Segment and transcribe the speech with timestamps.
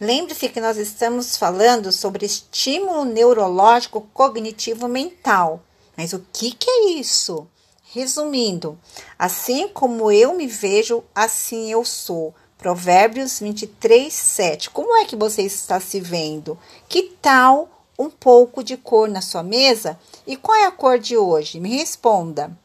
[0.00, 5.60] Lembre-se que nós estamos falando sobre estímulo neurológico cognitivo mental.
[5.96, 7.48] Mas o que, que é isso?
[7.92, 8.78] Resumindo,
[9.18, 12.32] assim como eu me vejo, assim eu sou.
[12.56, 14.70] Provérbios 23, 7.
[14.70, 16.56] Como é que você está se vendo?
[16.88, 17.68] Que tal
[17.98, 19.98] um pouco de cor na sua mesa?
[20.24, 21.58] E qual é a cor de hoje?
[21.58, 22.56] Me responda.